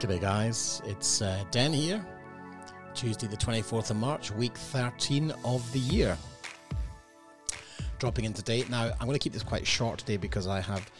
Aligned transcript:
G'day, 0.00 0.18
guys. 0.18 0.80
It's 0.86 1.20
uh, 1.20 1.44
Dan 1.50 1.74
here. 1.74 2.02
Tuesday, 2.94 3.26
the 3.26 3.36
24th 3.36 3.90
of 3.90 3.96
March, 3.98 4.30
week 4.30 4.56
13 4.56 5.30
of 5.44 5.70
the 5.74 5.78
year. 5.78 6.16
Dropping 7.98 8.24
in 8.24 8.32
today. 8.32 8.64
Now, 8.70 8.92
I'm 8.98 9.06
going 9.06 9.12
to 9.12 9.18
keep 9.18 9.34
this 9.34 9.42
quite 9.42 9.66
short 9.66 9.98
today 9.98 10.16
because 10.16 10.46
I 10.46 10.58
have 10.62 10.90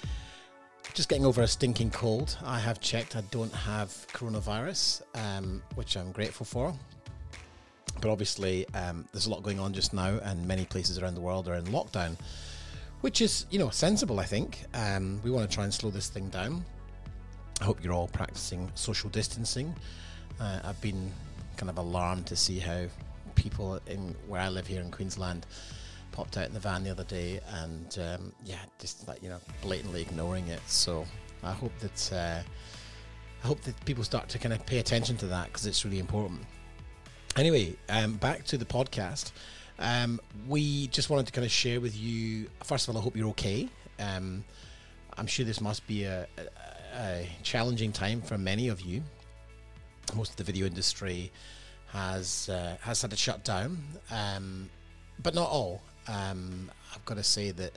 just 0.93 1.09
getting 1.09 1.25
over 1.25 1.41
a 1.41 1.47
stinking 1.47 1.93
cold. 1.93 2.37
I 2.45 2.59
have 2.59 2.83
checked, 2.83 3.17
I 3.17 3.23
don't 3.31 3.55
have 3.55 3.89
coronavirus, 4.13 5.01
um, 5.15 5.63
which 5.77 5.97
I'm 5.97 6.13
grateful 6.13 6.45
for. 6.45 6.75
But 8.03 8.11
obviously, 8.11 8.69
um, 8.75 9.09
there's 9.13 9.25
a 9.25 9.31
lot 9.31 9.43
going 9.43 9.59
on 9.59 9.73
just 9.73 9.95
now, 9.95 10.19
and 10.25 10.47
many 10.47 10.67
places 10.67 10.99
around 10.99 11.15
the 11.15 11.23
world 11.23 11.49
are 11.49 11.55
in 11.55 11.65
lockdown, 11.69 12.19
which 13.01 13.23
is, 13.23 13.47
you 13.51 13.59
know, 13.59 13.71
sensible, 13.71 14.21
I 14.21 14.27
think. 14.27 14.59
Um, 14.75 15.23
we 15.25 15.31
want 15.31 15.49
to 15.49 15.55
try 15.55 15.65
and 15.65 15.73
slow 15.73 15.91
this 15.91 16.11
thing 16.11 16.29
down. 16.29 16.67
I 17.61 17.65
hope 17.65 17.85
you're 17.85 17.93
all 17.93 18.09
practicing 18.09 18.71
social 18.75 19.11
distancing. 19.11 19.75
Uh, 20.41 20.61
I've 20.65 20.81
been 20.81 21.13
kind 21.57 21.69
of 21.69 21.77
alarmed 21.77 22.27
to 22.27 22.37
see 22.37 22.59
how 22.59 22.87
people 23.35 23.81
in 23.87 24.15
where 24.27 24.41
I 24.41 24.49
live 24.49 24.67
here 24.67 24.81
in 24.81 24.91
Queensland 24.91 25.47
popped 26.13 26.37
out 26.37 26.47
in 26.47 26.55
the 26.55 26.61
van 26.61 26.83
the 26.83 26.91
other 26.91 27.05
day 27.05 27.41
and 27.63 27.99
um, 27.99 28.33
yeah, 28.45 28.61
just 28.79 29.07
like 29.07 29.23
you 29.23 29.29
know, 29.29 29.39
blatantly 29.63 30.03
ignoring 30.03 30.49
it. 30.49 30.61
So 30.67 31.05
I 31.43 31.53
hope 31.53 31.73
that 31.81 32.13
uh, 32.13 32.43
I 33.43 33.47
hope 33.47 33.61
that 33.63 33.85
people 33.85 34.05
start 34.05 34.29
to 34.31 34.39
kind 34.39 34.55
of 34.55 34.65
pay 34.67 34.79
attention 34.79 35.17
to 35.19 35.27
that 35.27 35.47
because 35.49 35.67
it's 35.67 35.85
really 35.85 35.99
important. 35.99 36.41
Anyway, 37.37 37.77
um, 37.89 38.15
back 38.15 38.45
to 38.47 38.59
the 38.59 38.65
podcast. 38.65 39.33
Um, 39.79 40.21
we 40.47 40.89
just 40.89 41.09
wanted 41.09 41.27
to 41.27 41.33
kind 41.33 41.45
of 41.45 41.51
share 41.51 41.81
with 41.81 41.97
you. 41.97 42.51
First 42.65 42.89
of 42.89 42.95
all, 42.95 43.01
I 43.01 43.05
hope 43.05 43.17
you're 43.17 43.29
okay. 43.29 43.69
Um, 43.99 44.45
I'm 45.17 45.27
sure 45.27 45.47
this 45.47 45.61
must 45.61 45.87
be 45.87 46.05
a, 46.05 46.27
a, 46.37 46.43
a, 46.99 47.29
challenging 47.43 47.93
time 47.93 48.21
for 48.21 48.39
many 48.39 48.69
of 48.69 48.81
you. 48.81 49.03
Most 50.15 50.33
of 50.33 50.37
the 50.37 50.45
video 50.45 50.67
industry 50.67 51.31
has 51.89 52.49
uh, 52.49 52.77
has 52.81 53.03
had 53.03 53.11
to 53.11 53.17
shut 53.17 53.45
down, 53.45 53.79
um, 54.11 54.69
but 55.23 55.35
not 55.35 55.49
all. 55.49 55.83
Um, 56.09 56.71
I've 56.95 57.05
got 57.05 57.17
to 57.17 57.23
say 57.23 57.51
that 57.53 57.73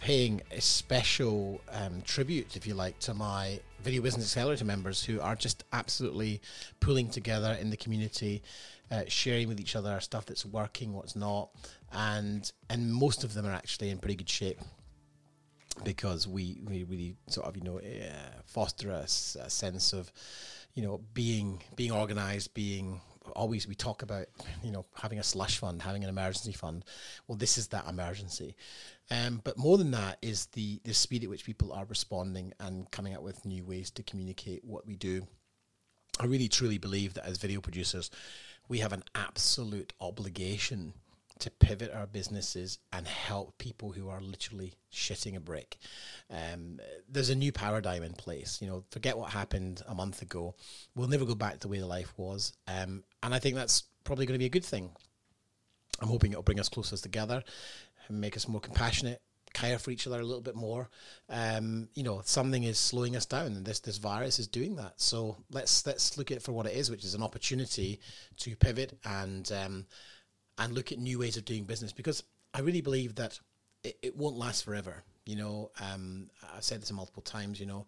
paying 0.00 0.42
a 0.52 0.60
special 0.60 1.60
um, 1.72 2.02
tribute, 2.02 2.56
if 2.56 2.66
you 2.66 2.74
like, 2.74 2.98
to 3.00 3.14
my 3.14 3.58
Video 3.82 4.02
Business 4.02 4.26
Accelerator 4.26 4.64
members 4.64 5.02
who 5.04 5.20
are 5.20 5.34
just 5.34 5.64
absolutely 5.72 6.40
pulling 6.80 7.08
together 7.08 7.56
in 7.60 7.70
the 7.70 7.76
community, 7.76 8.42
uh, 8.90 9.02
sharing 9.08 9.48
with 9.48 9.58
each 9.58 9.74
other 9.74 9.98
stuff 10.00 10.26
that's 10.26 10.46
working, 10.46 10.92
what's 10.92 11.16
not, 11.16 11.50
and 11.92 12.52
and 12.70 12.92
most 12.92 13.24
of 13.24 13.34
them 13.34 13.46
are 13.46 13.52
actually 13.52 13.90
in 13.90 13.98
pretty 13.98 14.16
good 14.16 14.28
shape 14.28 14.60
because 15.82 16.26
we 16.28 16.60
we 16.64 16.84
really 16.84 17.16
sort 17.26 17.46
of 17.46 17.56
you 17.56 17.62
know 17.62 17.78
uh, 17.78 18.40
foster 18.44 18.90
a, 18.90 19.02
a 19.02 19.50
sense 19.50 19.92
of 19.92 20.12
you 20.74 20.82
know 20.82 21.00
being 21.14 21.62
being 21.76 21.92
organized 21.92 22.54
being 22.54 23.00
always 23.34 23.66
we 23.66 23.74
talk 23.74 24.02
about 24.02 24.26
you 24.62 24.70
know 24.70 24.84
having 24.94 25.18
a 25.18 25.22
slush 25.22 25.58
fund 25.58 25.82
having 25.82 26.04
an 26.04 26.10
emergency 26.10 26.52
fund. 26.52 26.84
Well 27.26 27.36
this 27.36 27.58
is 27.58 27.68
that 27.68 27.88
emergency. 27.88 28.56
Um, 29.10 29.40
but 29.44 29.58
more 29.58 29.76
than 29.76 29.90
that 29.92 30.18
is 30.22 30.46
the 30.46 30.80
the 30.84 30.94
speed 30.94 31.24
at 31.24 31.30
which 31.30 31.44
people 31.44 31.72
are 31.72 31.84
responding 31.86 32.52
and 32.60 32.90
coming 32.90 33.14
up 33.14 33.22
with 33.22 33.44
new 33.44 33.64
ways 33.64 33.90
to 33.92 34.02
communicate 34.02 34.64
what 34.64 34.86
we 34.86 34.96
do. 34.96 35.26
I 36.20 36.26
really 36.26 36.48
truly 36.48 36.78
believe 36.78 37.14
that 37.14 37.26
as 37.26 37.38
video 37.38 37.60
producers 37.60 38.10
we 38.68 38.78
have 38.78 38.92
an 38.92 39.04
absolute 39.14 39.92
obligation 40.00 40.94
to 41.44 41.50
pivot 41.50 41.92
our 41.94 42.06
businesses 42.06 42.78
and 42.90 43.06
help 43.06 43.58
people 43.58 43.92
who 43.92 44.08
are 44.08 44.20
literally 44.22 44.72
shitting 44.90 45.36
a 45.36 45.40
brick. 45.40 45.76
Um, 46.30 46.80
there's 47.06 47.28
a 47.28 47.34
new 47.34 47.52
paradigm 47.52 48.02
in 48.02 48.14
place. 48.14 48.62
You 48.62 48.68
know, 48.68 48.84
forget 48.90 49.18
what 49.18 49.30
happened 49.30 49.82
a 49.86 49.94
month 49.94 50.22
ago. 50.22 50.54
We'll 50.94 51.08
never 51.08 51.26
go 51.26 51.34
back 51.34 51.54
to 51.54 51.58
the 51.60 51.68
way 51.68 51.80
the 51.80 51.86
life 51.86 52.14
was. 52.16 52.54
Um, 52.66 53.04
and 53.22 53.34
I 53.34 53.40
think 53.40 53.56
that's 53.56 53.84
probably 54.04 54.24
going 54.24 54.36
to 54.36 54.42
be 54.42 54.46
a 54.46 54.50
good 54.50 54.64
thing. 54.64 54.90
I'm 56.00 56.08
hoping 56.08 56.32
it'll 56.32 56.42
bring 56.42 56.60
us 56.60 56.70
closer 56.70 56.96
together 56.96 57.44
and 58.08 58.20
make 58.22 58.38
us 58.38 58.48
more 58.48 58.60
compassionate, 58.60 59.20
care 59.52 59.78
for 59.78 59.90
each 59.90 60.06
other 60.06 60.20
a 60.20 60.24
little 60.24 60.40
bit 60.40 60.56
more. 60.56 60.88
Um, 61.28 61.88
you 61.92 62.04
know, 62.04 62.22
something 62.24 62.64
is 62.64 62.78
slowing 62.78 63.16
us 63.16 63.26
down, 63.26 63.48
and 63.48 63.66
this 63.66 63.80
this 63.80 63.98
virus 63.98 64.38
is 64.38 64.48
doing 64.48 64.76
that. 64.76 64.94
So 64.96 65.36
let's 65.50 65.86
let's 65.86 66.16
look 66.16 66.30
at 66.30 66.38
it 66.38 66.42
for 66.42 66.52
what 66.52 66.66
it 66.66 66.74
is, 66.74 66.90
which 66.90 67.04
is 67.04 67.14
an 67.14 67.22
opportunity 67.22 68.00
to 68.38 68.56
pivot 68.56 68.98
and 69.04 69.52
um, 69.52 69.86
and 70.58 70.72
look 70.72 70.92
at 70.92 70.98
new 70.98 71.18
ways 71.18 71.36
of 71.36 71.44
doing 71.44 71.64
business 71.64 71.92
because 71.92 72.22
I 72.52 72.60
really 72.60 72.80
believe 72.80 73.16
that 73.16 73.38
it, 73.82 73.98
it 74.02 74.16
won't 74.16 74.36
last 74.36 74.64
forever. 74.64 75.02
You 75.26 75.36
know, 75.36 75.70
um, 75.80 76.30
I've 76.54 76.64
said 76.64 76.82
this 76.82 76.92
multiple 76.92 77.22
times. 77.22 77.58
You 77.58 77.66
know, 77.66 77.86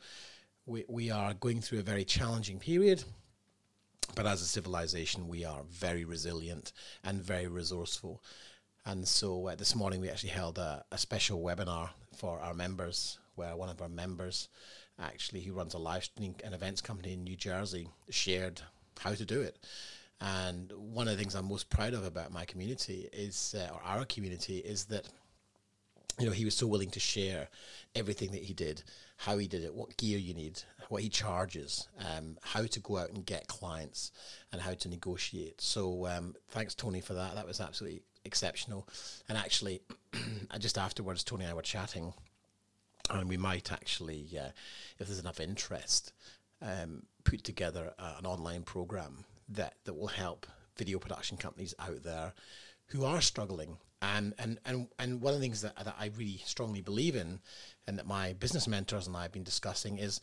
we 0.67 0.85
we 0.89 1.11
are 1.11 1.35
going 1.35 1.61
through 1.61 1.81
a 1.81 1.83
very 1.83 2.05
challenging 2.05 2.59
period, 2.59 3.05
but 4.15 4.27
as 4.27 4.43
a 4.43 4.47
civilization, 4.47 5.29
we 5.29 5.45
are 5.45 5.63
very 5.71 6.05
resilient 6.05 6.73
and 7.05 7.23
very 7.23 7.47
resourceful. 7.47 8.23
And 8.85 9.07
so 9.07 9.49
uh, 9.49 9.55
this 9.57 9.75
morning 9.75 10.01
we 10.01 10.09
actually 10.09 10.31
held 10.31 10.59
a, 10.59 10.85
a 10.93 10.99
special 10.99 11.41
webinar 11.41 11.91
for 12.17 12.39
our 12.39 12.55
members, 12.55 13.19
where 13.35 13.57
one 13.57 13.69
of 13.69 13.83
our 13.83 13.89
members, 13.89 14.49
actually, 14.99 15.41
who 15.41 15.53
runs 15.53 15.75
a 15.75 15.79
live 15.79 16.05
streaming 16.05 16.37
and 16.45 16.55
events 16.55 16.81
company 16.81 17.13
in 17.13 17.25
New 17.25 17.37
Jersey, 17.37 17.89
shared 18.11 18.63
how 19.01 19.13
to 19.13 19.25
do 19.25 19.41
it. 19.41 19.59
And 20.21 20.73
one 20.73 21.09
of 21.09 21.17
the 21.17 21.23
things 21.23 21.35
I'm 21.35 21.49
most 21.49 21.69
proud 21.69 21.93
of 21.93 22.05
about 22.05 22.33
my 22.33 22.45
community 22.45 23.09
is, 23.13 23.55
uh, 23.57 23.73
or 23.73 23.81
our 23.85 24.05
community, 24.05 24.59
is 24.59 24.87
that 24.87 25.09
you 26.19 26.25
know 26.25 26.33
he 26.33 26.47
was 26.47 26.55
so 26.55 26.67
willing 26.67 26.91
to 26.91 27.01
share 27.01 27.49
everything 27.95 28.31
that 28.33 28.43
he 28.43 28.55
did, 28.55 28.83
how 29.19 29.37
he 29.37 29.47
did 29.47 29.63
it, 29.63 29.75
what 29.75 29.97
gear 29.99 30.19
you 30.19 30.33
need, 30.33 30.63
what 30.89 31.03
he 31.03 31.11
charges, 31.11 31.89
um, 31.99 32.39
how 32.43 32.65
to 32.65 32.81
go 32.81 32.97
out 32.97 33.11
and 33.11 33.27
get 33.27 33.47
clients, 33.47 34.11
and 34.53 34.63
how 34.63 34.73
to 34.73 34.89
negotiate. 34.89 35.61
So 35.61 36.07
um, 36.07 36.35
thanks 36.49 36.75
Tony 36.75 37.03
for 37.03 37.15
that. 37.15 37.35
That 37.35 37.47
was 37.47 37.61
absolutely 37.61 38.03
exceptional. 38.25 38.89
And 39.29 39.37
actually, 39.37 39.83
just 40.59 40.79
afterwards, 40.79 41.25
Tony 41.25 41.45
and 41.45 41.53
I 41.53 41.55
were 41.55 41.63
chatting, 41.63 42.15
and 43.11 43.29
we 43.29 43.37
might 43.37 43.71
actually, 43.71 44.27
uh, 44.39 44.51
if 44.99 45.07
there's 45.09 45.21
enough 45.21 45.41
interest, 45.41 46.15
um, 46.63 47.03
put 47.25 47.45
together 47.45 47.93
uh, 47.99 48.15
an 48.19 48.25
online 48.25 48.63
program 48.63 49.27
that 49.49 49.75
that 49.85 49.95
will 49.95 50.09
help 50.09 50.47
video 50.77 50.99
production 50.99 51.37
companies 51.37 51.75
out 51.79 52.03
there 52.03 52.35
who 52.87 53.05
are 53.05 53.21
struggling. 53.21 53.77
And 54.03 54.35
and 54.39 54.59
and, 54.65 54.89
and 54.99 55.21
one 55.21 55.35
of 55.35 55.41
the 55.41 55.45
things 55.45 55.63
that, 55.63 55.77
that 55.77 55.97
I 55.99 56.11
really 56.17 56.43
strongly 56.45 56.83
believe 56.83 57.17
in, 57.17 57.41
and 57.87 57.99
that 57.99 58.07
my 58.07 58.35
business 58.35 58.69
mentors 58.69 59.07
and 59.07 59.17
I 59.17 59.23
have 59.23 59.33
been 59.33 59.43
discussing 59.43 59.99
is 59.99 60.21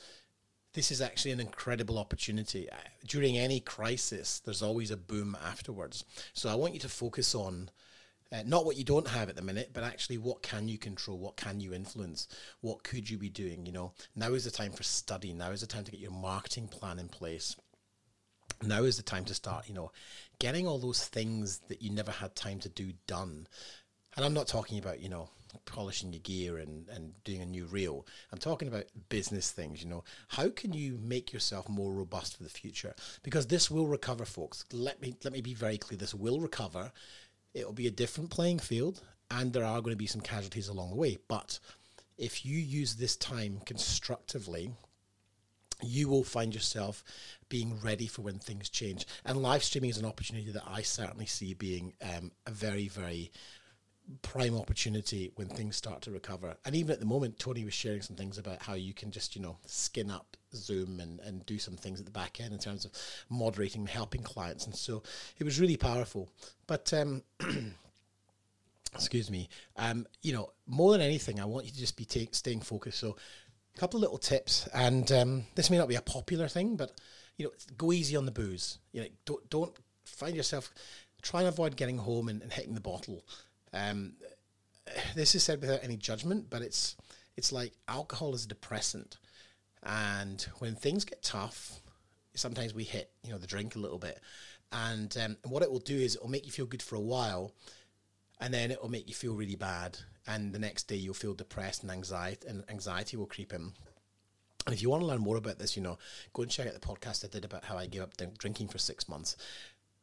this 0.73 0.91
is 0.91 1.01
actually 1.01 1.31
an 1.31 1.39
incredible 1.39 1.99
opportunity. 1.99 2.69
Uh, 2.69 2.75
during 3.07 3.37
any 3.37 3.59
crisis, 3.59 4.39
there's 4.39 4.61
always 4.61 4.91
a 4.91 4.97
boom 4.97 5.37
afterwards. 5.43 6.03
So 6.33 6.49
I 6.49 6.55
want 6.55 6.73
you 6.73 6.79
to 6.81 6.89
focus 6.89 7.35
on 7.35 7.69
uh, 8.31 8.41
not 8.45 8.65
what 8.65 8.77
you 8.77 8.83
don't 8.83 9.07
have 9.07 9.29
at 9.29 9.35
the 9.35 9.41
minute, 9.43 9.69
but 9.73 9.83
actually 9.83 10.17
what 10.17 10.41
can 10.41 10.67
you 10.67 10.77
control? 10.77 11.19
What 11.19 11.35
can 11.35 11.59
you 11.59 11.73
influence? 11.73 12.27
What 12.61 12.83
could 12.83 13.09
you 13.09 13.17
be 13.17 13.29
doing? 13.29 13.65
You 13.65 13.71
know, 13.71 13.93
now 14.15 14.33
is 14.33 14.45
the 14.45 14.51
time 14.51 14.71
for 14.71 14.83
study. 14.83 15.33
Now 15.33 15.51
is 15.51 15.61
the 15.61 15.67
time 15.67 15.83
to 15.83 15.91
get 15.91 15.99
your 15.99 16.11
marketing 16.11 16.67
plan 16.67 16.97
in 16.99 17.07
place 17.07 17.55
now 18.67 18.83
is 18.83 18.97
the 18.97 19.03
time 19.03 19.25
to 19.25 19.33
start, 19.33 19.67
you 19.67 19.73
know, 19.73 19.91
getting 20.39 20.67
all 20.67 20.79
those 20.79 21.05
things 21.05 21.59
that 21.67 21.81
you 21.81 21.89
never 21.89 22.11
had 22.11 22.35
time 22.35 22.59
to 22.59 22.69
do 22.69 22.93
done. 23.07 23.47
And 24.15 24.25
I'm 24.25 24.33
not 24.33 24.47
talking 24.47 24.77
about, 24.77 24.99
you 24.99 25.09
know, 25.09 25.29
polishing 25.65 26.13
your 26.13 26.21
gear 26.21 26.57
and, 26.57 26.87
and 26.89 27.13
doing 27.23 27.41
a 27.41 27.45
new 27.45 27.65
reel. 27.65 28.05
I'm 28.31 28.39
talking 28.39 28.67
about 28.67 28.85
business 29.09 29.51
things, 29.51 29.83
you 29.83 29.89
know. 29.89 30.03
How 30.27 30.49
can 30.49 30.73
you 30.73 30.99
make 31.01 31.33
yourself 31.33 31.69
more 31.69 31.93
robust 31.93 32.37
for 32.37 32.43
the 32.43 32.49
future? 32.49 32.95
Because 33.23 33.47
this 33.47 33.69
will 33.71 33.87
recover, 33.87 34.25
folks. 34.25 34.65
Let 34.71 35.01
me 35.01 35.15
let 35.23 35.33
me 35.33 35.41
be 35.41 35.53
very 35.53 35.77
clear. 35.77 35.97
This 35.97 36.13
will 36.13 36.39
recover. 36.39 36.91
It'll 37.53 37.73
be 37.73 37.87
a 37.87 37.91
different 37.91 38.31
playing 38.31 38.59
field 38.59 39.01
and 39.29 39.53
there 39.53 39.65
are 39.65 39.81
going 39.81 39.93
to 39.93 39.97
be 39.97 40.07
some 40.07 40.21
casualties 40.21 40.67
along 40.67 40.89
the 40.91 40.95
way. 40.95 41.17
But 41.27 41.59
if 42.17 42.45
you 42.45 42.57
use 42.57 42.95
this 42.95 43.15
time 43.15 43.59
constructively, 43.65 44.71
you 45.83 46.09
will 46.09 46.23
find 46.23 46.53
yourself 46.53 47.03
being 47.49 47.79
ready 47.81 48.07
for 48.07 48.21
when 48.21 48.39
things 48.39 48.69
change. 48.69 49.05
And 49.25 49.41
live 49.41 49.63
streaming 49.63 49.89
is 49.89 49.97
an 49.97 50.05
opportunity 50.05 50.51
that 50.51 50.63
I 50.67 50.81
certainly 50.81 51.25
see 51.25 51.53
being 51.53 51.93
um, 52.01 52.31
a 52.47 52.51
very, 52.51 52.87
very 52.87 53.31
prime 54.21 54.55
opportunity 54.55 55.31
when 55.35 55.47
things 55.47 55.75
start 55.75 56.01
to 56.01 56.11
recover. 56.11 56.55
And 56.65 56.75
even 56.75 56.91
at 56.91 56.99
the 56.99 57.05
moment, 57.05 57.39
Tony 57.39 57.63
was 57.63 57.73
sharing 57.73 58.01
some 58.01 58.15
things 58.15 58.37
about 58.37 58.61
how 58.61 58.73
you 58.73 58.93
can 58.93 59.11
just, 59.11 59.35
you 59.35 59.41
know, 59.41 59.57
skin 59.65 60.11
up 60.11 60.37
Zoom 60.55 60.99
and, 60.99 61.19
and 61.21 61.45
do 61.45 61.57
some 61.57 61.75
things 61.75 61.99
at 61.99 62.05
the 62.05 62.11
back 62.11 62.39
end 62.41 62.53
in 62.53 62.59
terms 62.59 62.85
of 62.85 62.91
moderating 63.29 63.81
and 63.81 63.89
helping 63.89 64.21
clients. 64.21 64.65
And 64.65 64.75
so 64.75 65.03
it 65.37 65.43
was 65.43 65.59
really 65.59 65.77
powerful. 65.77 66.29
But, 66.67 66.93
um, 66.93 67.23
excuse 68.93 69.31
me, 69.31 69.49
um, 69.77 70.05
you 70.21 70.33
know, 70.33 70.51
more 70.67 70.91
than 70.91 71.01
anything, 71.01 71.39
I 71.39 71.45
want 71.45 71.65
you 71.65 71.71
to 71.71 71.79
just 71.79 71.97
be 71.97 72.07
staying 72.31 72.61
focused. 72.61 72.99
So 72.99 73.15
a 73.75 73.79
couple 73.79 73.97
of 73.97 74.01
little 74.01 74.17
tips, 74.17 74.67
and 74.73 75.11
um, 75.11 75.43
this 75.55 75.69
may 75.69 75.77
not 75.77 75.87
be 75.87 75.95
a 75.95 76.01
popular 76.01 76.47
thing, 76.47 76.75
but 76.75 76.91
you 77.37 77.45
know, 77.45 77.51
go 77.77 77.91
easy 77.91 78.15
on 78.15 78.25
the 78.25 78.31
booze. 78.31 78.77
You 78.91 79.01
know, 79.01 79.07
don't 79.25 79.49
don't 79.49 79.73
find 80.05 80.35
yourself 80.35 80.71
try 81.21 81.39
and 81.39 81.49
avoid 81.49 81.75
getting 81.75 81.97
home 81.97 82.27
and, 82.27 82.41
and 82.41 82.51
hitting 82.51 82.75
the 82.75 82.81
bottle. 82.81 83.25
Um, 83.73 84.13
this 85.15 85.33
is 85.33 85.43
said 85.43 85.61
without 85.61 85.83
any 85.83 85.97
judgment, 85.97 86.49
but 86.49 86.61
it's 86.61 86.95
it's 87.35 87.51
like 87.51 87.73
alcohol 87.87 88.35
is 88.35 88.45
a 88.45 88.49
depressant, 88.49 89.17
and 89.81 90.45
when 90.59 90.75
things 90.75 91.05
get 91.05 91.23
tough, 91.23 91.79
sometimes 92.35 92.73
we 92.73 92.83
hit 92.83 93.11
you 93.23 93.31
know 93.31 93.37
the 93.37 93.47
drink 93.47 93.75
a 93.75 93.79
little 93.79 93.99
bit, 93.99 94.19
and 94.71 95.17
um, 95.17 95.37
what 95.43 95.63
it 95.63 95.71
will 95.71 95.79
do 95.79 95.97
is 95.97 96.15
it 96.15 96.21
will 96.21 96.29
make 96.29 96.45
you 96.45 96.51
feel 96.51 96.65
good 96.65 96.83
for 96.83 96.95
a 96.95 97.01
while, 97.01 97.53
and 98.43 98.53
then 98.53 98.71
it 98.71 98.81
will 98.81 98.91
make 98.91 99.07
you 99.07 99.15
feel 99.15 99.35
really 99.35 99.55
bad, 99.55 99.97
and 100.27 100.51
the 100.51 100.59
next 100.59 100.83
day 100.89 100.97
you'll 100.97 101.13
feel 101.13 101.33
depressed 101.33 101.81
and 101.81 101.89
anxiety 101.89 102.45
and 102.45 102.61
anxiety 102.69 103.15
will 103.15 103.25
creep 103.25 103.53
in. 103.53 103.71
And 104.65 104.75
if 104.75 104.81
you 104.81 104.89
want 104.89 105.01
to 105.01 105.07
learn 105.07 105.21
more 105.21 105.37
about 105.37 105.59
this, 105.59 105.77
you 105.77 105.81
know, 105.81 105.97
go 106.33 106.41
and 106.41 106.51
check 106.51 106.67
out 106.67 106.73
the 106.73 106.79
podcast 106.81 107.23
I 107.23 107.29
did 107.29 107.45
about 107.45 107.63
how 107.63 107.77
I 107.77 107.87
gave 107.87 108.01
up 108.01 108.11
drinking 108.37 108.67
for 108.67 108.79
six 108.79 109.07
months. 109.07 109.37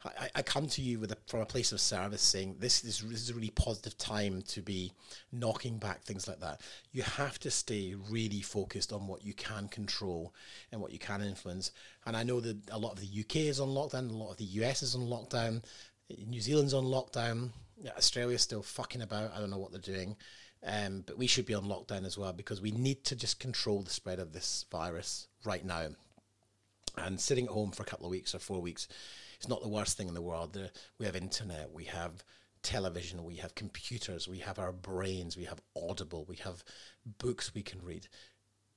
I, 0.03 0.31
I 0.37 0.43
come 0.43 0.69
to 0.69 0.81
you 0.81 0.99
with 0.99 1.13
a, 1.13 1.19
from 1.27 1.41
a 1.41 1.47
place 1.47 1.73
of 1.73 1.83
service 1.83 2.23
saying 2.23 2.57
this 2.59 2.83
is, 2.83 3.01
this 3.01 3.21
is 3.21 3.29
a 3.29 3.35
really 3.35 3.51
positive 3.51 3.99
time 3.99 4.41
to 4.49 4.63
be 4.63 4.95
knocking 5.33 5.77
back 5.77 6.03
things 6.03 6.27
like 6.27 6.41
that. 6.41 6.63
You 6.93 7.03
have 7.03 7.39
to 7.41 7.51
stay 7.51 7.95
really 8.09 8.41
focused 8.41 8.91
on 8.91 9.07
what 9.07 9.23
you 9.23 9.35
can 9.35 9.69
control 9.69 10.33
and 10.73 10.81
what 10.81 10.93
you 10.93 10.99
can 10.99 11.21
influence. 11.21 11.73
And 12.07 12.17
I 12.17 12.23
know 12.23 12.41
that 12.41 12.57
a 12.71 12.79
lot 12.79 12.93
of 12.93 13.01
the 13.01 13.21
UK 13.21 13.37
is 13.37 13.61
on 13.61 13.69
lockdown, 13.69 14.09
a 14.09 14.15
lot 14.15 14.31
of 14.31 14.39
the 14.39 14.45
US 14.45 14.83
is 14.83 14.95
on 14.95 15.03
lockdown, 15.03 15.63
New 16.27 16.41
Zealand's 16.41 16.75
on 16.75 16.85
lockdown, 16.85 17.51
Australia's 17.97 18.43
still 18.43 18.63
fucking 18.63 19.03
about. 19.03 19.33
I 19.35 19.41
don't 19.41 19.51
know 19.51 19.59
what 19.59 19.73
they're 19.73 19.81
doing. 19.81 20.17
Um, 20.63 21.05
but 21.07 21.17
we 21.17 21.27
should 21.27 21.47
be 21.47 21.55
on 21.55 21.65
lockdown 21.65 22.05
as 22.05 22.19
well 22.19 22.35
because 22.35 22.61
we 22.61 22.71
need 22.71 23.03
to 23.05 23.17
just 23.17 23.41
control 23.41 23.83
the 23.83 23.91
spread 23.91 24.19
of 24.19 24.33
this 24.33 24.67
virus 24.71 25.27
right 25.45 25.65
now. 25.65 25.87
And 26.99 27.19
sitting 27.19 27.47
at 27.47 27.53
home 27.53 27.71
for 27.71 27.83
a 27.83 27.87
couple 27.87 28.05
of 28.05 28.11
weeks 28.11 28.35
or 28.35 28.41
four 28.41 28.61
weeks 28.61 28.87
it's 29.41 29.49
not 29.49 29.63
the 29.63 29.69
worst 29.69 29.97
thing 29.97 30.07
in 30.07 30.13
the 30.13 30.21
world. 30.21 30.59
we 30.99 31.07
have 31.07 31.17
internet, 31.17 31.73
we 31.73 31.85
have 31.85 32.23
television, 32.63 33.25
we 33.25 33.37
have 33.37 33.55
computers, 33.55 34.29
we 34.29 34.41
have 34.41 34.59
our 34.59 34.71
brains, 34.71 35.35
we 35.35 35.45
have 35.45 35.63
Audible, 35.75 36.27
we 36.29 36.37
have 36.37 36.63
books 37.17 37.55
we 37.55 37.63
can 37.63 37.81
read. 37.83 38.07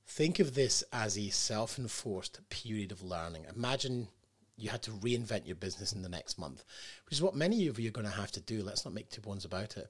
Think 0.06 0.40
of 0.40 0.54
this 0.54 0.82
as 0.90 1.18
a 1.18 1.28
self 1.28 1.78
enforced 1.78 2.40
period 2.48 2.92
of 2.92 3.02
learning. 3.02 3.44
Imagine 3.54 4.08
you 4.56 4.70
had 4.70 4.82
to 4.82 4.90
reinvent 4.92 5.46
your 5.46 5.56
business 5.56 5.92
in 5.92 6.02
the 6.02 6.08
next 6.08 6.38
month, 6.38 6.64
which 7.04 7.14
is 7.14 7.22
what 7.22 7.34
many 7.34 7.66
of 7.66 7.78
you 7.78 7.88
are 7.88 7.92
going 7.92 8.06
to 8.06 8.12
have 8.12 8.30
to 8.32 8.40
do. 8.40 8.62
Let's 8.62 8.84
not 8.84 8.94
make 8.94 9.10
two 9.10 9.20
bones 9.20 9.44
about 9.44 9.76
it. 9.76 9.88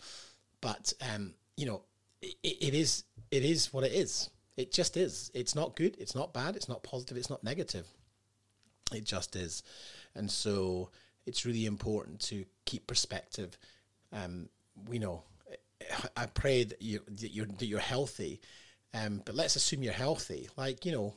But, 0.61 0.93
um, 1.13 1.35
you 1.57 1.67
know, 1.67 1.83
it, 2.23 2.37
it 2.43 2.75
is 2.75 3.05
it 3.31 3.45
is 3.45 3.73
what 3.73 3.85
it 3.85 3.93
is. 3.93 4.31
It 4.57 4.73
just 4.73 4.97
is. 4.97 5.31
It's 5.35 5.55
not 5.55 5.77
good. 5.77 5.97
It's 5.99 6.15
not 6.15 6.33
bad. 6.33 6.57
It's 6.57 6.69
not 6.69 6.83
positive. 6.83 7.17
It's 7.17 7.31
not 7.31 7.45
negative. 7.45 7.87
It 8.93 9.05
just 9.05 9.37
is. 9.37 9.63
And 10.15 10.31
so 10.31 10.91
it's 11.27 11.45
really 11.45 11.67
important 11.67 12.21
to 12.21 12.45
keep 12.65 12.87
perspective. 12.87 13.59
Um, 14.13 14.49
we 14.89 14.99
know, 14.99 15.25
I 16.17 16.27
pray 16.27 16.65
that, 16.65 16.81
you, 16.81 17.01
that 17.07 17.33
you're, 17.33 17.47
that 17.47 17.67
you're 17.67 17.81
healthy, 17.81 18.41
um, 18.95 19.23
but 19.25 19.35
let's 19.35 19.57
assume 19.57 19.83
you're 19.83 19.93
healthy. 19.93 20.49
Like, 20.57 20.87
you 20.87 20.93
know, 20.93 21.15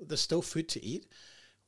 there's 0.00 0.20
still 0.20 0.42
food 0.42 0.68
to 0.70 0.84
eat. 0.84 1.06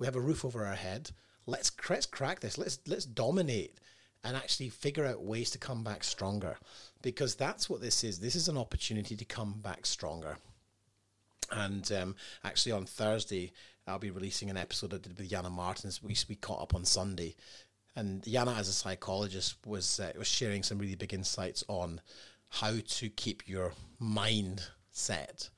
We 0.01 0.07
have 0.07 0.17
a 0.17 0.21
roof 0.21 0.45
over 0.45 0.67
our 0.67 0.75
head. 0.75 1.13
Let's, 1.47 1.71
let's 1.89 2.07
crack 2.07 2.41
this. 2.41 2.59
Let's, 2.59 2.81
let's 2.89 3.05
dominate 3.05 3.79
and 4.25 4.37
actually 4.37 4.71
figure 4.71 5.07
out 5.07 5.23
ways 5.23 5.51
to 5.51 5.59
come 5.59 5.85
back 5.85 6.03
stronger 6.03 6.57
because 7.03 7.35
that's 7.37 7.71
what 7.71 7.81
this 7.81 8.03
is. 8.03 8.19
This 8.19 8.35
is 8.35 8.49
an 8.49 8.59
opportunity 8.59 9.15
to 9.15 9.25
come 9.25 9.61
back 9.63 9.87
stronger. 9.87 10.39
And 11.53 11.91
um, 11.93 12.17
actually, 12.45 12.73
on 12.73 12.87
Thursday, 12.87 13.53
I'll 13.87 13.99
be 13.99 14.11
releasing 14.11 14.51
an 14.51 14.57
episode 14.57 14.95
I 14.95 14.99
did 14.99 15.19
with 15.19 15.31
Yana 15.31 15.51
Martins. 15.51 16.03
We 16.03 16.17
we 16.29 16.37
caught 16.37 16.63
up 16.63 16.75
on 16.75 16.85
Sunday, 16.85 17.35
and 17.97 18.23
Yana, 18.23 18.57
as 18.57 18.69
a 18.69 18.73
psychologist, 18.73 19.57
was 19.67 19.99
uh, 19.99 20.13
was 20.17 20.29
sharing 20.29 20.63
some 20.63 20.79
really 20.79 20.95
big 20.95 21.13
insights 21.13 21.65
on 21.67 22.01
how 22.51 22.75
to 22.87 23.09
keep 23.09 23.49
your 23.49 23.73
mind 23.99 24.69
set 24.93 25.51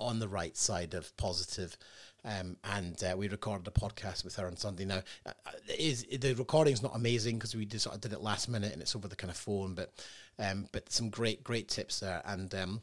on 0.00 0.18
the 0.18 0.28
right 0.28 0.56
side 0.56 0.94
of 0.94 1.16
positive. 1.16 1.76
Um, 2.24 2.56
and 2.64 3.02
uh, 3.04 3.16
we 3.16 3.28
recorded 3.28 3.68
a 3.68 3.70
podcast 3.70 4.24
with 4.24 4.36
her 4.36 4.46
on 4.46 4.56
Sunday. 4.56 4.84
Now, 4.84 5.02
uh, 5.24 5.32
is 5.78 6.04
the 6.04 6.34
recording's 6.34 6.82
not 6.82 6.96
amazing 6.96 7.36
because 7.36 7.54
we 7.54 7.64
just 7.64 7.84
sort 7.84 7.94
of 7.94 8.00
did 8.00 8.12
it 8.12 8.20
last 8.20 8.48
minute 8.48 8.72
and 8.72 8.82
it's 8.82 8.96
over 8.96 9.08
the 9.08 9.16
kind 9.16 9.30
of 9.30 9.36
phone, 9.36 9.74
but 9.74 9.92
um, 10.38 10.68
but 10.72 10.90
some 10.92 11.10
great 11.10 11.44
great 11.44 11.68
tips 11.68 12.00
there. 12.00 12.20
And 12.24 12.52
um, 12.54 12.80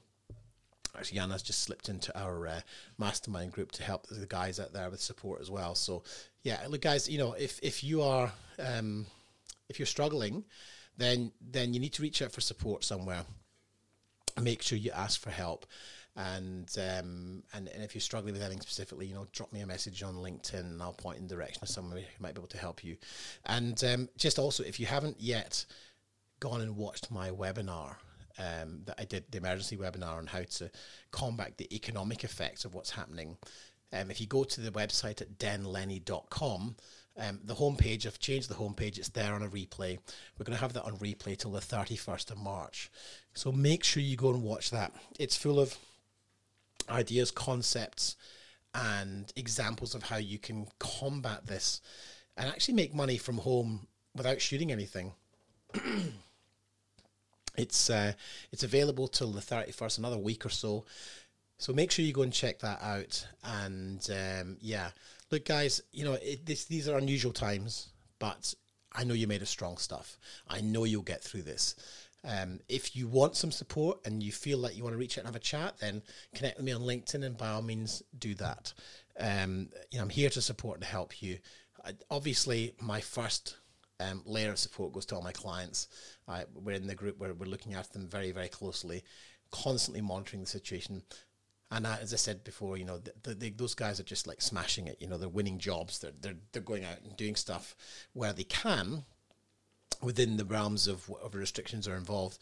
actually 0.97 1.19
Yana's 1.19 1.43
just 1.43 1.61
slipped 1.61 1.89
into 1.89 2.17
our 2.17 2.47
uh, 2.47 2.59
mastermind 2.97 3.51
group 3.51 3.71
to 3.73 3.83
help 3.83 4.07
the 4.07 4.25
guys 4.25 4.59
out 4.59 4.73
there 4.73 4.89
with 4.89 5.01
support 5.01 5.41
as 5.41 5.51
well. 5.51 5.75
So 5.75 6.03
yeah, 6.43 6.59
look, 6.69 6.81
guys, 6.81 7.09
you 7.09 7.17
know, 7.17 7.33
if 7.33 7.59
if 7.61 7.83
you 7.83 8.01
are 8.01 8.31
um, 8.59 9.05
if 9.69 9.79
you're 9.79 9.85
struggling, 9.85 10.45
then 10.97 11.31
then 11.41 11.73
you 11.73 11.79
need 11.79 11.93
to 11.93 12.01
reach 12.01 12.21
out 12.21 12.31
for 12.31 12.41
support 12.41 12.83
somewhere. 12.83 13.25
Make 14.39 14.61
sure 14.61 14.77
you 14.77 14.91
ask 14.91 15.19
for 15.19 15.31
help. 15.31 15.65
And, 16.17 16.69
um, 16.77 17.43
and 17.53 17.67
and 17.67 17.83
if 17.83 17.93
you're 17.93 18.01
struggling 18.01 18.33
with 18.33 18.41
anything 18.41 18.61
specifically, 18.61 19.07
you 19.07 19.13
know, 19.13 19.27
drop 19.33 19.51
me 19.51 19.59
a 19.61 19.67
message 19.67 20.01
on 20.01 20.15
LinkedIn, 20.15 20.61
and 20.61 20.81
I'll 20.81 20.93
point 20.93 21.17
in 21.17 21.27
the 21.27 21.35
direction 21.35 21.59
of 21.61 21.69
someone 21.69 21.97
who 21.97 22.03
might 22.19 22.35
be 22.35 22.39
able 22.39 22.47
to 22.47 22.57
help 22.57 22.83
you. 22.83 22.95
And 23.45 23.81
um, 23.83 24.09
just 24.17 24.39
also, 24.39 24.63
if 24.63 24.79
you 24.79 24.85
haven't 24.85 25.19
yet 25.19 25.65
gone 26.39 26.61
and 26.61 26.77
watched 26.77 27.11
my 27.11 27.31
webinar, 27.31 27.95
um, 28.37 28.81
that 28.85 28.95
I 28.97 29.05
did 29.05 29.25
the 29.31 29.37
emergency 29.37 29.77
webinar 29.77 30.17
on 30.17 30.27
how 30.27 30.43
to 30.43 30.71
combat 31.11 31.57
the 31.57 31.73
economic 31.73 32.23
effects 32.23 32.65
of 32.65 32.73
what's 32.73 32.91
happening. 32.91 33.37
Um, 33.93 34.11
if 34.11 34.19
you 34.19 34.27
go 34.27 34.43
to 34.43 34.61
the 34.61 34.71
website 34.71 35.21
at 35.21 35.37
danlenny.com, 35.37 36.75
um, 37.17 37.39
the 37.43 37.55
homepage, 37.55 38.05
I've 38.05 38.19
changed 38.19 38.49
the 38.49 38.55
homepage, 38.55 38.97
it's 38.97 39.09
there 39.09 39.33
on 39.33 39.41
a 39.41 39.47
replay. 39.47 39.97
We're 40.37 40.43
going 40.43 40.55
to 40.55 40.61
have 40.61 40.73
that 40.73 40.83
on 40.83 40.97
replay 40.97 41.37
till 41.37 41.51
the 41.51 41.61
31st 41.61 42.31
of 42.31 42.37
March. 42.37 42.91
So 43.33 43.51
make 43.51 43.83
sure 43.83 44.03
you 44.03 44.17
go 44.17 44.31
and 44.31 44.43
watch 44.43 44.71
that. 44.71 44.91
It's 45.17 45.37
full 45.37 45.59
of 45.59 45.77
ideas, 46.89 47.31
concepts, 47.31 48.15
and 48.73 49.31
examples 49.35 49.95
of 49.95 50.03
how 50.03 50.17
you 50.17 50.37
can 50.37 50.67
combat 50.79 51.45
this 51.47 51.81
and 52.37 52.49
actually 52.49 52.73
make 52.73 52.93
money 52.93 53.17
from 53.17 53.37
home 53.37 53.87
without 54.15 54.41
shooting 54.41 54.71
anything. 54.71 55.13
It's 57.57 57.89
uh, 57.89 58.13
it's 58.51 58.63
available 58.63 59.07
till 59.07 59.31
the 59.31 59.41
thirty 59.41 59.71
first, 59.71 59.97
another 59.97 60.17
week 60.17 60.45
or 60.45 60.49
so. 60.49 60.85
So 61.57 61.73
make 61.73 61.91
sure 61.91 62.03
you 62.03 62.11
go 62.11 62.23
and 62.23 62.33
check 62.33 62.59
that 62.59 62.81
out. 62.81 63.25
And 63.43 64.05
um, 64.11 64.57
yeah, 64.59 64.89
look, 65.31 65.45
guys, 65.45 65.81
you 65.91 66.03
know 66.05 66.13
it, 66.21 66.45
this, 66.45 66.65
these 66.65 66.89
are 66.89 66.97
unusual 66.97 67.31
times, 67.31 67.89
but 68.19 68.53
I 68.93 69.03
know 69.03 69.13
you 69.13 69.27
made 69.27 69.41
a 69.41 69.45
strong 69.45 69.77
stuff. 69.77 70.17
I 70.47 70.61
know 70.61 70.83
you'll 70.83 71.01
get 71.01 71.23
through 71.23 71.43
this. 71.43 71.75
Um, 72.27 72.59
if 72.67 72.95
you 72.95 73.07
want 73.07 73.35
some 73.35 73.51
support 73.51 73.99
and 74.05 74.23
you 74.23 74.31
feel 74.31 74.57
like 74.57 74.75
you 74.75 74.83
want 74.83 74.93
to 74.93 74.99
reach 74.99 75.17
out 75.17 75.25
and 75.25 75.27
have 75.27 75.35
a 75.35 75.39
chat, 75.39 75.77
then 75.79 76.01
connect 76.33 76.57
with 76.57 76.65
me 76.65 76.71
on 76.71 76.81
LinkedIn, 76.81 77.23
and 77.23 77.37
by 77.37 77.49
all 77.49 77.61
means, 77.61 78.01
do 78.17 78.33
that. 78.35 78.73
Um, 79.19 79.69
you 79.91 79.97
know, 79.97 80.03
I'm 80.03 80.09
here 80.09 80.29
to 80.31 80.41
support 80.41 80.77
and 80.77 80.83
help 80.83 81.21
you. 81.21 81.37
I, 81.85 81.93
obviously, 82.09 82.73
my 82.81 82.99
first 82.99 83.57
um, 83.99 84.23
layer 84.25 84.51
of 84.51 84.59
support 84.59 84.93
goes 84.93 85.05
to 85.07 85.15
all 85.15 85.21
my 85.21 85.31
clients. 85.31 85.87
Uh, 86.27 86.43
we're 86.53 86.75
in 86.75 86.87
the 86.87 86.95
group 86.95 87.19
where 87.19 87.33
we're 87.33 87.45
looking 87.45 87.75
after 87.75 87.93
them 87.93 88.07
very, 88.07 88.31
very 88.31 88.49
closely, 88.49 89.03
constantly 89.51 90.01
monitoring 90.01 90.41
the 90.41 90.49
situation. 90.49 91.03
And 91.71 91.85
uh, 91.85 91.97
as 92.01 92.13
I 92.13 92.17
said 92.17 92.43
before, 92.43 92.77
you 92.77 92.85
know, 92.85 92.97
the, 92.97 93.13
the, 93.23 93.35
the, 93.35 93.49
those 93.51 93.75
guys 93.75 93.99
are 93.99 94.03
just 94.03 94.27
like 94.27 94.41
smashing 94.41 94.87
it. 94.87 94.97
You 94.99 95.07
know, 95.07 95.17
they're 95.17 95.29
winning 95.29 95.59
jobs. 95.59 95.99
They're, 95.99 96.11
they're, 96.19 96.37
they're 96.51 96.61
going 96.61 96.85
out 96.85 97.01
and 97.03 97.15
doing 97.17 97.35
stuff 97.35 97.75
where 98.13 98.33
they 98.33 98.43
can 98.43 99.05
within 100.05 100.37
the 100.37 100.45
realms 100.45 100.87
of 100.87 101.09
whatever 101.09 101.37
restrictions 101.37 101.87
are 101.87 101.95
involved 101.95 102.37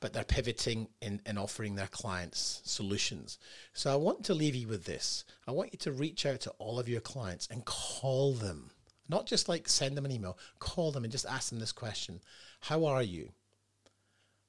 but 0.00 0.12
they're 0.12 0.24
pivoting 0.24 0.88
in, 1.00 1.18
in 1.24 1.38
offering 1.38 1.76
their 1.76 1.86
clients 1.86 2.60
solutions. 2.64 3.38
So 3.72 3.90
I 3.90 3.96
want 3.96 4.22
to 4.24 4.34
leave 4.34 4.54
you 4.54 4.68
with 4.68 4.84
this. 4.84 5.24
I 5.48 5.52
want 5.52 5.72
you 5.72 5.78
to 5.78 5.92
reach 5.92 6.26
out 6.26 6.40
to 6.40 6.50
all 6.58 6.78
of 6.78 6.90
your 6.90 7.00
clients 7.00 7.48
and 7.50 7.64
call 7.64 8.34
them 8.34 8.70
not 9.08 9.26
just 9.26 9.48
like 9.48 9.68
send 9.68 9.96
them 9.96 10.04
an 10.04 10.12
email, 10.12 10.38
call 10.58 10.92
them 10.92 11.04
and 11.04 11.12
just 11.12 11.26
ask 11.26 11.50
them 11.50 11.58
this 11.58 11.72
question 11.72 12.20
How 12.60 12.84
are 12.86 13.02
you? 13.02 13.32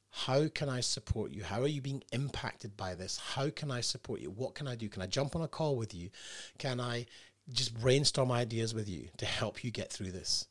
How 0.09 0.47
can 0.47 0.69
I 0.69 0.79
support 0.79 1.31
you? 1.31 1.43
How 1.43 1.61
are 1.61 1.67
you 1.67 1.81
being 1.81 2.03
impacted 2.13 2.77
by 2.77 2.95
this? 2.95 3.17
How 3.17 3.49
can 3.49 3.69
I 3.69 3.81
support 3.81 4.21
you? 4.21 4.31
What 4.31 4.55
can 4.55 4.67
I 4.67 4.75
do? 4.75 4.87
Can 4.87 5.01
I 5.01 5.07
jump 5.07 5.35
on 5.35 5.41
a 5.41 5.47
call 5.47 5.75
with 5.75 5.93
you? 5.93 6.09
Can 6.57 6.79
I 6.79 7.05
just 7.51 7.77
brainstorm 7.79 8.31
ideas 8.31 8.73
with 8.73 8.87
you 8.87 9.09
to 9.17 9.25
help 9.25 9.63
you 9.63 9.71
get 9.71 9.91
through 9.91 10.11
this? 10.11 10.47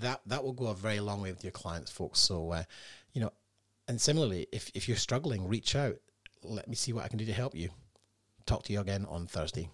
That 0.00 0.20
that 0.26 0.42
will 0.42 0.52
go 0.52 0.66
a 0.66 0.74
very 0.74 1.00
long 1.00 1.20
way 1.20 1.30
with 1.30 1.44
your 1.44 1.52
clients, 1.52 1.90
folks. 1.90 2.18
So, 2.18 2.52
uh, 2.52 2.64
you 3.12 3.20
know, 3.20 3.32
and 3.88 4.00
similarly, 4.00 4.46
if 4.52 4.70
if 4.74 4.88
you're 4.88 4.96
struggling, 4.96 5.46
reach 5.46 5.76
out. 5.76 5.96
Let 6.42 6.68
me 6.68 6.74
see 6.74 6.92
what 6.92 7.04
I 7.04 7.08
can 7.08 7.18
do 7.18 7.26
to 7.26 7.32
help 7.32 7.54
you. 7.54 7.70
Talk 8.46 8.64
to 8.64 8.72
you 8.72 8.80
again 8.80 9.06
on 9.08 9.26
Thursday. 9.26 9.68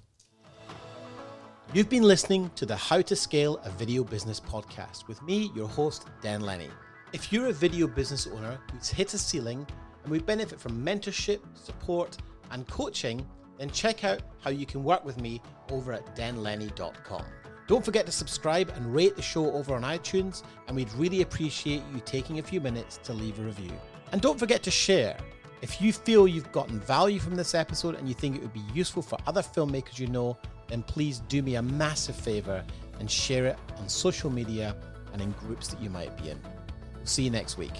You've 1.72 1.90
been 1.90 2.02
listening 2.02 2.50
to 2.56 2.64
the 2.64 2.76
How 2.76 3.02
to 3.02 3.14
Scale 3.14 3.58
a 3.64 3.70
Video 3.70 4.02
Business 4.02 4.40
podcast 4.40 5.06
with 5.06 5.22
me, 5.22 5.52
your 5.54 5.68
host, 5.68 6.06
Dan 6.22 6.40
Lenny. 6.40 6.70
If 7.12 7.30
you're 7.32 7.48
a 7.48 7.52
video 7.52 7.86
business 7.86 8.26
owner 8.26 8.58
who's 8.72 8.88
hit 8.88 9.12
a 9.12 9.18
ceiling 9.18 9.66
and 10.02 10.10
would 10.10 10.24
benefit 10.24 10.58
from 10.58 10.82
mentorship, 10.84 11.40
support, 11.54 12.16
and 12.50 12.66
coaching, 12.68 13.26
then 13.58 13.70
check 13.70 14.04
out 14.04 14.22
how 14.40 14.50
you 14.50 14.64
can 14.64 14.82
work 14.82 15.04
with 15.04 15.20
me 15.20 15.42
over 15.70 15.92
at 15.92 16.16
danlenny.com. 16.16 17.24
Don't 17.68 17.84
forget 17.84 18.06
to 18.06 18.12
subscribe 18.12 18.72
and 18.76 18.94
rate 18.94 19.14
the 19.14 19.20
show 19.20 19.52
over 19.52 19.74
on 19.74 19.82
iTunes, 19.82 20.42
and 20.66 20.74
we'd 20.74 20.92
really 20.94 21.20
appreciate 21.20 21.82
you 21.94 22.00
taking 22.06 22.38
a 22.38 22.42
few 22.42 22.62
minutes 22.62 22.98
to 23.04 23.12
leave 23.12 23.38
a 23.38 23.42
review. 23.42 23.70
And 24.10 24.22
don't 24.22 24.38
forget 24.38 24.62
to 24.62 24.70
share. 24.70 25.18
If 25.60 25.82
you 25.82 25.92
feel 25.92 26.26
you've 26.26 26.50
gotten 26.50 26.80
value 26.80 27.18
from 27.20 27.36
this 27.36 27.54
episode 27.54 27.96
and 27.96 28.08
you 28.08 28.14
think 28.14 28.36
it 28.36 28.42
would 28.42 28.54
be 28.54 28.64
useful 28.72 29.02
for 29.02 29.18
other 29.26 29.42
filmmakers 29.42 29.98
you 29.98 30.06
know, 30.06 30.38
then 30.68 30.82
please 30.82 31.20
do 31.28 31.42
me 31.42 31.56
a 31.56 31.62
massive 31.62 32.16
favor 32.16 32.64
and 33.00 33.10
share 33.10 33.44
it 33.44 33.58
on 33.76 33.86
social 33.86 34.30
media 34.30 34.74
and 35.12 35.20
in 35.20 35.32
groups 35.32 35.68
that 35.68 35.82
you 35.82 35.90
might 35.90 36.16
be 36.16 36.30
in. 36.30 36.40
We'll 36.96 37.04
see 37.04 37.24
you 37.24 37.30
next 37.30 37.58
week. 37.58 37.74